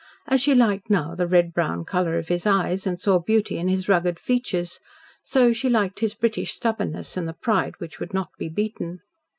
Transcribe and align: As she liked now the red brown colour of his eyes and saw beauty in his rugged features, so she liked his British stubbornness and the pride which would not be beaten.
As 0.25 0.41
she 0.41 0.55
liked 0.55 0.89
now 0.89 1.13
the 1.13 1.27
red 1.27 1.53
brown 1.53 1.85
colour 1.85 2.17
of 2.17 2.27
his 2.29 2.47
eyes 2.47 2.87
and 2.87 2.99
saw 2.99 3.19
beauty 3.19 3.59
in 3.59 3.67
his 3.67 3.87
rugged 3.87 4.17
features, 4.19 4.79
so 5.21 5.53
she 5.53 5.69
liked 5.69 5.99
his 5.99 6.15
British 6.15 6.53
stubbornness 6.55 7.17
and 7.17 7.27
the 7.27 7.33
pride 7.33 7.75
which 7.79 7.99
would 7.99 8.11
not 8.11 8.31
be 8.39 8.49
beaten. 8.49 9.01